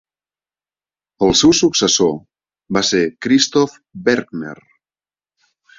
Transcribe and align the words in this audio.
El 1.27 1.33
seu 1.41 1.53
successor 1.59 2.17
va 2.79 2.85
ser 2.91 3.05
Christoph 3.27 3.79
Bergner. 4.09 4.61